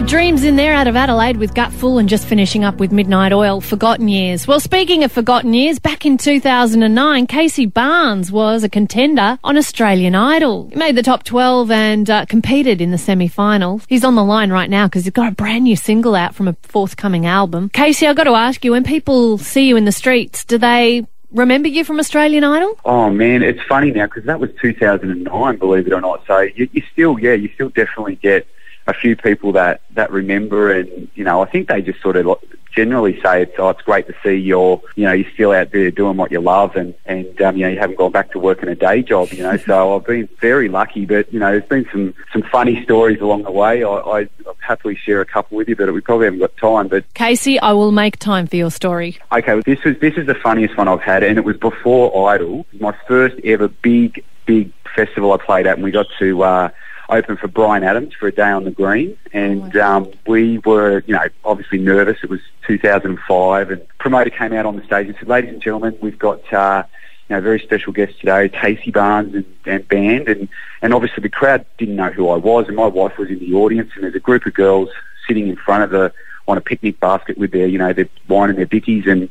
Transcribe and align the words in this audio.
Dreams 0.00 0.42
in 0.42 0.56
there 0.56 0.74
out 0.74 0.88
of 0.88 0.96
Adelaide 0.96 1.36
with 1.36 1.54
Gutful 1.54 1.98
and 2.00 2.08
just 2.08 2.26
finishing 2.26 2.64
up 2.64 2.76
with 2.76 2.90
Midnight 2.90 3.32
Oil, 3.32 3.60
Forgotten 3.60 4.08
Years. 4.08 4.46
Well, 4.46 4.58
speaking 4.58 5.04
of 5.04 5.12
Forgotten 5.12 5.54
Years, 5.54 5.78
back 5.78 6.04
in 6.04 6.18
2009, 6.18 7.26
Casey 7.28 7.66
Barnes 7.66 8.32
was 8.32 8.64
a 8.64 8.68
contender 8.68 9.38
on 9.44 9.56
Australian 9.56 10.16
Idol. 10.16 10.68
He 10.70 10.76
made 10.76 10.96
the 10.96 11.02
top 11.02 11.22
12 11.22 11.70
and 11.70 12.10
uh, 12.10 12.26
competed 12.26 12.80
in 12.80 12.90
the 12.90 12.98
semi-final. 12.98 13.82
He's 13.88 14.04
on 14.04 14.16
the 14.16 14.24
line 14.24 14.50
right 14.50 14.68
now 14.68 14.86
because 14.88 15.04
he's 15.04 15.12
got 15.12 15.28
a 15.28 15.34
brand 15.34 15.64
new 15.64 15.76
single 15.76 16.16
out 16.16 16.34
from 16.34 16.48
a 16.48 16.56
forthcoming 16.62 17.24
album. 17.24 17.70
Casey, 17.70 18.06
I've 18.08 18.16
got 18.16 18.24
to 18.24 18.32
ask 18.32 18.64
you, 18.64 18.72
when 18.72 18.84
people 18.84 19.38
see 19.38 19.68
you 19.68 19.76
in 19.76 19.84
the 19.84 19.92
streets, 19.92 20.44
do 20.44 20.58
they 20.58 21.06
remember 21.30 21.68
you 21.68 21.84
from 21.84 22.00
Australian 22.00 22.42
Idol? 22.42 22.78
Oh 22.84 23.10
man, 23.10 23.42
it's 23.42 23.62
funny 23.68 23.92
now 23.92 24.06
because 24.06 24.24
that 24.24 24.40
was 24.40 24.50
2009, 24.60 25.56
believe 25.56 25.86
it 25.86 25.92
or 25.92 26.00
not. 26.00 26.24
So 26.26 26.40
you, 26.40 26.68
you 26.72 26.82
still, 26.92 27.18
yeah, 27.18 27.34
you 27.34 27.48
still 27.54 27.68
definitely 27.68 28.16
get 28.16 28.46
a 28.86 28.94
few 28.94 29.16
people 29.16 29.52
that 29.52 29.80
that 29.92 30.10
remember, 30.10 30.72
and 30.72 31.08
you 31.14 31.24
know, 31.24 31.42
I 31.42 31.46
think 31.46 31.68
they 31.68 31.82
just 31.82 32.00
sort 32.00 32.16
of 32.16 32.38
generally 32.74 33.20
say 33.22 33.42
it's 33.42 33.54
oh, 33.58 33.70
it's 33.70 33.82
great 33.82 34.06
to 34.08 34.14
see 34.22 34.34
you're 34.34 34.80
you 34.96 35.04
know 35.04 35.12
you're 35.12 35.30
still 35.32 35.52
out 35.52 35.70
there 35.70 35.90
doing 35.90 36.16
what 36.16 36.30
you 36.30 36.40
love, 36.40 36.76
and 36.76 36.94
and 37.06 37.40
um, 37.40 37.56
you 37.56 37.64
know 37.64 37.70
you 37.70 37.78
haven't 37.78 37.96
gone 37.96 38.12
back 38.12 38.32
to 38.32 38.38
working 38.38 38.68
a 38.68 38.74
day 38.74 39.02
job, 39.02 39.32
you 39.32 39.42
know. 39.42 39.56
so 39.66 39.96
I've 39.96 40.04
been 40.04 40.28
very 40.40 40.68
lucky, 40.68 41.06
but 41.06 41.32
you 41.32 41.38
know, 41.38 41.52
there's 41.52 41.68
been 41.68 41.86
some 41.90 42.14
some 42.32 42.42
funny 42.42 42.82
stories 42.84 43.20
along 43.20 43.44
the 43.44 43.52
way. 43.52 43.84
I, 43.84 43.88
I 43.88 44.28
I'll 44.46 44.56
happily 44.60 44.96
share 44.96 45.20
a 45.20 45.26
couple 45.26 45.56
with 45.56 45.68
you, 45.68 45.76
but 45.76 45.92
we 45.92 46.00
probably 46.00 46.26
haven't 46.26 46.40
got 46.40 46.56
time. 46.56 46.88
But 46.88 47.12
Casey, 47.14 47.58
I 47.60 47.72
will 47.72 47.92
make 47.92 48.18
time 48.18 48.46
for 48.46 48.56
your 48.56 48.70
story. 48.70 49.18
Okay, 49.32 49.54
well, 49.54 49.62
this 49.64 49.80
is 49.84 49.98
this 50.00 50.14
is 50.16 50.26
the 50.26 50.34
funniest 50.34 50.76
one 50.76 50.88
I've 50.88 51.00
had, 51.00 51.22
and 51.22 51.38
it 51.38 51.44
was 51.44 51.56
before 51.56 52.30
Idol. 52.30 52.66
My 52.80 52.94
first 53.06 53.36
ever 53.44 53.68
big 53.68 54.24
big 54.46 54.72
festival 54.94 55.32
I 55.32 55.38
played 55.38 55.66
at, 55.66 55.74
and 55.76 55.84
we 55.84 55.90
got 55.90 56.06
to. 56.18 56.42
Uh, 56.42 56.68
open 57.08 57.36
for 57.36 57.48
Bryan 57.48 57.84
Adams 57.84 58.14
for 58.14 58.26
a 58.26 58.32
day 58.32 58.50
on 58.50 58.64
the 58.64 58.70
green, 58.70 59.16
and 59.32 59.76
um, 59.76 60.12
we 60.26 60.58
were, 60.58 61.02
you 61.06 61.14
know, 61.14 61.26
obviously 61.44 61.78
nervous. 61.78 62.18
It 62.22 62.30
was 62.30 62.40
2005, 62.66 63.70
and 63.70 63.86
promoter 63.98 64.30
came 64.30 64.52
out 64.52 64.66
on 64.66 64.76
the 64.76 64.84
stage 64.84 65.08
and 65.08 65.16
said, 65.16 65.28
"Ladies 65.28 65.50
and 65.50 65.62
gentlemen, 65.62 65.96
we've 66.00 66.18
got." 66.18 66.52
Uh, 66.52 66.84
you 67.28 67.36
know, 67.36 67.40
very 67.40 67.58
special 67.58 67.90
guest 67.90 68.20
today, 68.20 68.50
Casey 68.50 68.90
Barnes 68.90 69.34
and, 69.34 69.46
and 69.64 69.88
band, 69.88 70.28
and, 70.28 70.46
and 70.82 70.92
obviously 70.92 71.22
the 71.22 71.30
crowd 71.30 71.64
didn't 71.78 71.96
know 71.96 72.10
who 72.10 72.28
I 72.28 72.36
was, 72.36 72.66
and 72.66 72.76
my 72.76 72.86
wife 72.86 73.16
was 73.16 73.30
in 73.30 73.38
the 73.38 73.54
audience, 73.54 73.92
and 73.94 74.04
there's 74.04 74.14
a 74.14 74.20
group 74.20 74.44
of 74.44 74.52
girls 74.52 74.90
sitting 75.26 75.48
in 75.48 75.56
front 75.56 75.84
of 75.84 75.90
the 75.90 76.12
on 76.46 76.58
a 76.58 76.60
picnic 76.60 77.00
basket 77.00 77.38
with 77.38 77.52
their, 77.52 77.66
you 77.66 77.78
know, 77.78 77.92
their 77.92 78.08
wine 78.28 78.50
and 78.50 78.58
their 78.58 78.66
bickies, 78.66 79.08
and 79.08 79.28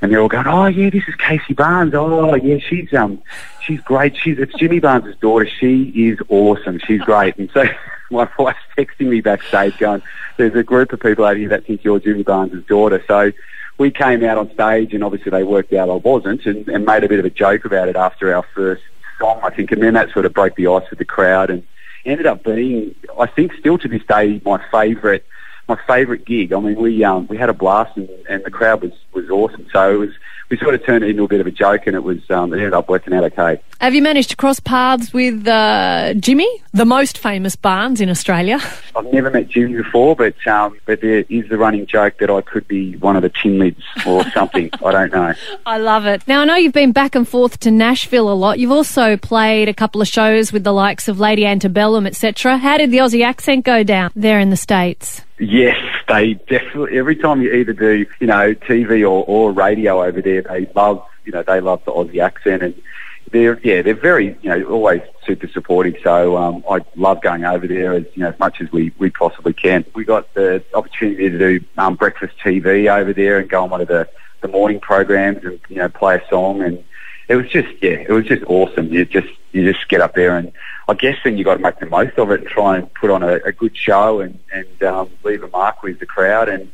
and 0.00 0.12
they're 0.12 0.20
all 0.20 0.28
going, 0.28 0.46
"Oh 0.46 0.66
yeah, 0.66 0.90
this 0.90 1.04
is 1.08 1.14
Casey 1.16 1.54
Barnes. 1.54 1.94
Oh 1.94 2.34
yeah, 2.34 2.58
she's 2.58 2.92
um, 2.92 3.22
she's 3.62 3.80
great. 3.80 4.16
She's 4.16 4.38
it's 4.38 4.54
Jimmy 4.54 4.80
Barnes' 4.80 5.16
daughter. 5.20 5.48
She 5.48 5.84
is 5.94 6.18
awesome. 6.28 6.80
She's 6.86 7.00
great." 7.02 7.36
And 7.36 7.50
so 7.52 7.64
my 8.10 8.28
wife's 8.38 8.58
texting 8.76 9.08
me 9.08 9.20
backstage, 9.20 9.78
going, 9.78 10.02
"There's 10.36 10.54
a 10.54 10.62
group 10.62 10.92
of 10.92 11.00
people 11.00 11.24
out 11.24 11.36
here 11.36 11.48
that 11.48 11.66
think 11.66 11.84
you're 11.84 12.00
Jimmy 12.00 12.22
Barnes' 12.22 12.64
daughter." 12.66 13.02
So 13.06 13.32
we 13.78 13.90
came 13.90 14.24
out 14.24 14.38
on 14.38 14.52
stage, 14.52 14.92
and 14.92 15.04
obviously 15.04 15.30
they 15.30 15.44
worked 15.44 15.72
out 15.72 15.90
I 15.90 15.94
wasn't, 15.94 16.46
and, 16.46 16.68
and 16.68 16.84
made 16.84 17.04
a 17.04 17.08
bit 17.08 17.18
of 17.18 17.24
a 17.24 17.30
joke 17.30 17.64
about 17.64 17.88
it 17.88 17.96
after 17.96 18.34
our 18.34 18.44
first 18.54 18.82
song, 19.18 19.40
I 19.42 19.50
think, 19.50 19.70
and 19.70 19.82
then 19.82 19.94
that 19.94 20.10
sort 20.12 20.24
of 20.24 20.32
broke 20.34 20.56
the 20.56 20.66
ice 20.66 20.88
with 20.90 20.98
the 20.98 21.04
crowd, 21.04 21.50
and 21.50 21.62
ended 22.04 22.26
up 22.26 22.42
being, 22.44 22.94
I 23.18 23.26
think, 23.26 23.52
still 23.54 23.78
to 23.78 23.88
this 23.88 24.02
day, 24.08 24.40
my 24.44 24.62
favourite 24.70 25.24
my 25.68 25.78
favourite 25.86 26.24
gig. 26.24 26.52
I 26.52 26.60
mean, 26.60 26.76
we 26.76 27.02
um, 27.04 27.26
we 27.28 27.36
had 27.36 27.48
a 27.48 27.54
blast 27.54 27.96
and, 27.96 28.08
and 28.28 28.44
the 28.44 28.50
crowd 28.50 28.82
was, 28.82 28.92
was 29.12 29.28
awesome. 29.30 29.66
So 29.72 29.94
it 29.94 29.98
was 29.98 30.10
we 30.48 30.56
sort 30.58 30.74
of 30.74 30.84
turned 30.84 31.02
it 31.02 31.10
into 31.10 31.24
a 31.24 31.28
bit 31.28 31.40
of 31.40 31.46
a 31.46 31.50
joke, 31.50 31.86
and 31.86 31.96
it 31.96 32.02
was 32.04 32.18
um, 32.30 32.52
it 32.52 32.58
ended 32.58 32.72
up 32.72 32.88
working 32.88 33.12
out 33.12 33.24
okay. 33.24 33.60
Have 33.80 33.94
you 33.94 34.02
managed 34.02 34.30
to 34.30 34.36
cross 34.36 34.60
paths 34.60 35.12
with 35.12 35.46
uh, 35.46 36.14
Jimmy, 36.14 36.48
the 36.72 36.84
most 36.84 37.18
famous 37.18 37.56
Barnes 37.56 38.00
in 38.00 38.08
Australia? 38.08 38.60
I've 38.96 39.12
never 39.12 39.30
met 39.30 39.48
Jimmy 39.48 39.74
before, 39.74 40.14
but 40.14 40.34
um, 40.46 40.78
but 40.84 41.00
there 41.00 41.24
is 41.28 41.48
the 41.48 41.58
running 41.58 41.86
joke 41.86 42.18
that 42.18 42.30
I 42.30 42.42
could 42.42 42.68
be 42.68 42.96
one 42.96 43.16
of 43.16 43.22
the 43.22 43.30
tin 43.30 43.58
lids 43.58 43.82
or 44.06 44.24
something. 44.30 44.70
I 44.84 44.92
don't 44.92 45.12
know. 45.12 45.34
I 45.66 45.78
love 45.78 46.06
it. 46.06 46.26
Now 46.28 46.42
I 46.42 46.44
know 46.44 46.56
you've 46.56 46.72
been 46.72 46.92
back 46.92 47.14
and 47.14 47.28
forth 47.28 47.58
to 47.60 47.70
Nashville 47.70 48.30
a 48.30 48.34
lot. 48.34 48.60
You've 48.60 48.72
also 48.72 49.16
played 49.16 49.68
a 49.68 49.74
couple 49.74 50.00
of 50.00 50.06
shows 50.06 50.52
with 50.52 50.62
the 50.62 50.72
likes 50.72 51.08
of 51.08 51.18
Lady 51.18 51.44
Antebellum, 51.44 52.06
etc. 52.06 52.56
How 52.58 52.78
did 52.78 52.92
the 52.92 52.98
Aussie 52.98 53.24
accent 53.24 53.64
go 53.64 53.82
down 53.82 54.12
there 54.14 54.38
in 54.38 54.50
the 54.50 54.56
states? 54.56 55.22
Yes, 55.38 55.76
they 56.08 56.34
definitely. 56.34 56.98
Every 56.98 57.16
time 57.16 57.42
you 57.42 57.52
either 57.52 57.74
do, 57.74 58.06
you 58.20 58.26
know, 58.26 58.54
TV 58.54 59.02
or, 59.02 59.24
or 59.26 59.52
radio 59.52 60.02
over 60.02 60.22
there, 60.22 60.42
they 60.42 60.66
love, 60.74 61.06
you 61.24 61.32
know, 61.32 61.42
they 61.42 61.60
love 61.60 61.84
the 61.84 61.92
Aussie 61.92 62.22
accent, 62.22 62.62
and 62.62 62.82
they're 63.30 63.60
yeah, 63.60 63.82
they're 63.82 63.94
very, 63.94 64.36
you 64.40 64.48
know, 64.48 64.62
always 64.64 65.02
super 65.26 65.46
supportive. 65.48 65.96
So 66.02 66.38
um, 66.38 66.64
I 66.70 66.80
love 66.94 67.20
going 67.20 67.44
over 67.44 67.66
there 67.66 67.92
as 67.92 68.04
you 68.14 68.22
know 68.22 68.30
as 68.30 68.38
much 68.38 68.62
as 68.62 68.72
we, 68.72 68.92
we 68.98 69.10
possibly 69.10 69.52
can. 69.52 69.84
We 69.94 70.04
got 70.04 70.32
the 70.32 70.64
opportunity 70.72 71.28
to 71.28 71.38
do 71.38 71.60
um, 71.76 71.96
breakfast 71.96 72.34
TV 72.42 72.90
over 72.90 73.12
there 73.12 73.38
and 73.38 73.48
go 73.48 73.62
on 73.62 73.70
one 73.70 73.82
of 73.82 73.88
the 73.88 74.08
the 74.40 74.48
morning 74.48 74.80
programs 74.80 75.44
and 75.44 75.60
you 75.68 75.76
know 75.76 75.88
play 75.90 76.16
a 76.16 76.28
song 76.28 76.62
and 76.62 76.82
it 77.28 77.36
was 77.36 77.48
just 77.48 77.68
yeah, 77.82 78.04
it 78.08 78.10
was 78.10 78.26
just 78.26 78.44
awesome. 78.44 78.92
You 78.92 79.04
just 79.04 79.28
you 79.52 79.70
just 79.72 79.88
get 79.88 80.00
up 80.00 80.14
there 80.14 80.36
and 80.36 80.52
I 80.88 80.94
guess 80.94 81.16
then 81.24 81.36
you 81.36 81.44
got 81.44 81.54
to 81.54 81.60
make 81.60 81.78
the 81.80 81.86
most 81.86 82.18
of 82.18 82.30
it 82.30 82.40
and 82.40 82.48
try 82.48 82.76
and 82.76 82.92
put 82.94 83.10
on 83.10 83.22
a, 83.22 83.36
a 83.44 83.52
good 83.52 83.76
show 83.76 84.20
and 84.20 84.38
and 84.52 84.82
um, 84.82 85.10
leave 85.24 85.42
a 85.42 85.48
mark 85.48 85.82
with 85.82 85.98
the 85.98 86.06
crowd 86.06 86.48
and 86.48 86.70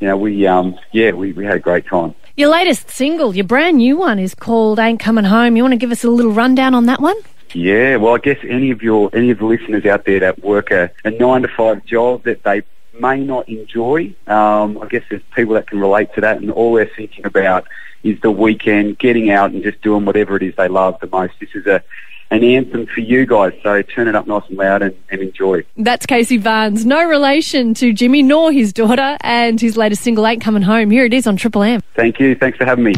you 0.00 0.06
know 0.06 0.16
we 0.16 0.46
um 0.46 0.78
yeah 0.92 1.12
we, 1.12 1.32
we 1.32 1.44
had 1.44 1.56
a 1.56 1.60
great 1.60 1.86
time. 1.86 2.14
Your 2.36 2.50
latest 2.50 2.90
single, 2.90 3.34
your 3.34 3.46
brand 3.46 3.78
new 3.78 3.96
one, 3.96 4.18
is 4.18 4.34
called 4.34 4.78
"Ain't 4.78 5.00
Coming 5.00 5.24
Home." 5.24 5.56
You 5.56 5.62
want 5.62 5.72
to 5.72 5.78
give 5.78 5.90
us 5.90 6.04
a 6.04 6.10
little 6.10 6.32
rundown 6.32 6.74
on 6.74 6.84
that 6.86 7.00
one? 7.00 7.16
Yeah, 7.54 7.96
well, 7.96 8.14
I 8.14 8.18
guess 8.18 8.38
any 8.42 8.70
of 8.70 8.82
your 8.82 9.08
any 9.14 9.30
of 9.30 9.38
the 9.38 9.46
listeners 9.46 9.86
out 9.86 10.04
there 10.04 10.20
that 10.20 10.44
work 10.44 10.70
a, 10.70 10.90
a 11.04 11.10
nine 11.10 11.42
to 11.42 11.48
five 11.48 11.84
job 11.86 12.24
that 12.24 12.42
they 12.42 12.62
may 13.00 13.20
not 13.20 13.48
enjoy, 13.48 14.14
um, 14.26 14.78
I 14.78 14.86
guess 14.88 15.02
there's 15.08 15.22
people 15.34 15.54
that 15.54 15.68
can 15.68 15.80
relate 15.80 16.14
to 16.14 16.20
that, 16.22 16.40
and 16.40 16.50
all 16.50 16.74
they're 16.74 16.90
thinking 16.96 17.26
about 17.26 17.66
is 18.02 18.20
the 18.20 18.30
weekend, 18.30 18.98
getting 18.98 19.30
out 19.30 19.50
and 19.50 19.62
just 19.62 19.80
doing 19.82 20.04
whatever 20.04 20.36
it 20.36 20.42
is 20.42 20.54
they 20.56 20.68
love 20.68 20.98
the 21.00 21.08
most. 21.08 21.34
This 21.40 21.50
is 21.54 21.66
a 21.66 21.82
an 22.30 22.42
anthem 22.42 22.86
for 22.86 23.00
you 23.00 23.24
guys. 23.24 23.52
So 23.62 23.82
turn 23.82 24.08
it 24.08 24.14
up 24.14 24.26
nice 24.26 24.42
and 24.48 24.58
loud 24.58 24.82
and, 24.82 24.96
and, 25.10 25.20
enjoy. 25.20 25.64
That's 25.76 26.06
Casey 26.06 26.38
Barnes. 26.38 26.84
No 26.84 27.04
relation 27.04 27.72
to 27.74 27.92
Jimmy 27.92 28.22
nor 28.22 28.50
his 28.50 28.72
daughter, 28.72 29.16
and 29.20 29.60
his 29.60 29.76
latest 29.76 30.02
single 30.02 30.26
ain't 30.26 30.42
coming 30.42 30.62
home. 30.62 30.90
Here 30.90 31.04
it 31.04 31.14
is 31.14 31.26
on 31.26 31.36
Triple 31.36 31.62
M. 31.62 31.82
Thank 31.94 32.18
you. 32.18 32.34
Thanks 32.34 32.58
for 32.58 32.64
having 32.64 32.84
me. 32.84 32.94